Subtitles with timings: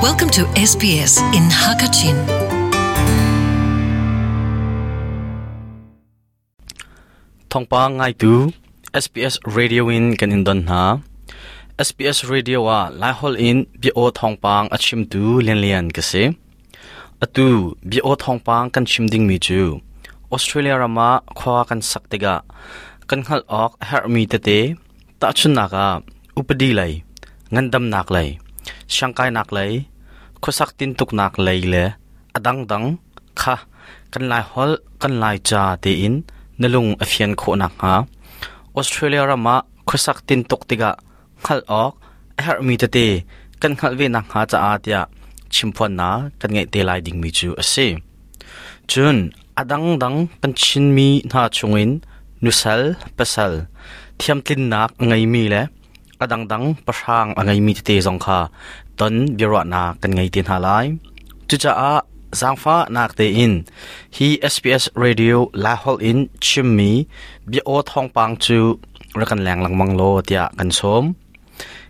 [0.00, 2.16] Welcome to SBS in Hakachin.
[7.52, 8.48] thongpa ngai tu
[9.04, 10.84] SBS Radio in kan in don ha.
[11.88, 16.22] SBS Radio wa lai hol in bi o thongpang achim tu lian lian ka se
[17.24, 17.46] atu
[17.90, 19.60] bi o thongpang kan chim ding mi chu
[20.34, 22.34] Australia rama khwa kan saktega
[23.08, 24.58] kan hal ok her mi te te.
[25.20, 25.60] Ta chun
[26.40, 26.92] upadi lai.
[27.52, 28.28] Ngandam nak lai
[28.94, 29.70] ช่างกายนักเลย
[30.42, 31.86] ขสักตินตุกนักเลยเลย
[32.34, 32.82] อดังดัง
[33.40, 33.54] ค่ะ
[34.12, 34.70] กันลายฮอล
[35.02, 36.14] กันลายจ่าตีอิน
[36.60, 37.94] นลุงเอเฟียนโคนักฮะ
[38.74, 39.56] ออสเตรเลียรามา
[39.88, 40.90] ขสักตินตุกติกะ
[41.44, 41.90] ขัลออก
[42.42, 42.98] เฮอร์มีตเต
[43.62, 45.00] กันขัลวินักฮะจ่าอาเตีย
[45.54, 47.86] ชิมพอนนากันไงเตลายดิงมิจูอสิ
[48.90, 49.16] จุน
[49.58, 51.90] อดังดังกันชินมีนาชงอิน
[52.44, 52.82] นุเซล
[53.14, 53.52] เปเซล
[54.20, 55.64] ทียมตินนักไงมีเลย
[56.20, 58.38] อดังดังประชางไงมีตเตจงคา
[59.00, 60.86] ton biro na kan ngai tin halai
[61.48, 61.94] chu cha a
[62.40, 63.54] zangfa nak te in.
[64.16, 66.92] Hi SPS radio la hol in chimmi
[67.50, 68.58] bi o thong pang chu
[69.18, 71.04] rakan lang lang mang lo tia kan som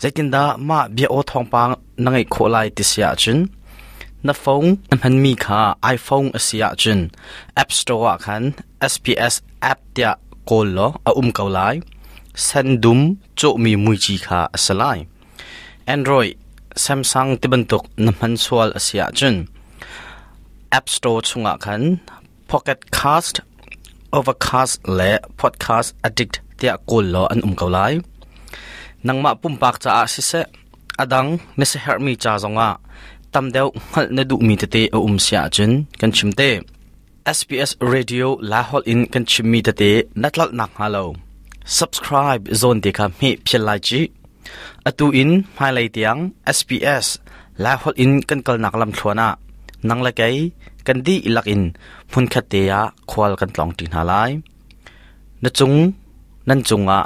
[0.00, 1.72] zaitinda ma bi o thong pang
[2.04, 3.38] nangai kholai ti sia chun.
[4.26, 5.60] Na phone an han mi kha
[5.94, 7.00] iphone asia chun.
[7.60, 8.42] App store khan
[8.92, 9.34] SPS
[9.70, 10.10] app tia
[10.48, 11.74] kol lo a um kaulai
[12.46, 13.00] sandum
[13.38, 14.98] cho mi mui chi kha asalai
[15.94, 16.34] android
[16.76, 19.48] samsung tibantuk namhan swal asia chun
[20.72, 22.00] app store chunga khan,
[22.48, 23.40] pocket cast,
[24.12, 28.00] overcast le, podcast addict tia kul lo an um kaulai
[29.04, 30.40] nangma pumpak cha a si se,
[31.02, 31.28] adang
[31.58, 32.68] ne se her mi cha zonga
[33.32, 36.48] tamdeu ngal na du mi te te a um sia chun kan chimte
[37.36, 39.90] SBS radio Lahol in, kan chimmi te te
[40.22, 41.04] natlal nak halo
[41.78, 44.00] subscribe zone te kha mi phel lai chi.
[44.88, 46.20] Atu in mai lai tiang
[46.58, 47.06] SPS
[47.62, 49.28] la hol in kan kal nak lam thluana.
[49.88, 50.36] Nang la kai
[50.86, 51.62] kan di ilak in.
[52.10, 54.30] Phun khat te ya khwal kan tlong tin halai
[55.42, 55.76] na chung
[56.48, 56.98] nan chunga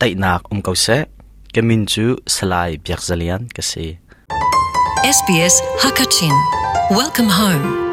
[0.00, 0.98] dai nak um kau se.
[1.52, 3.84] Kemin chu salai biak zalian ka se.
[5.16, 6.34] SBS Hakachin.
[6.90, 7.85] Welcome home.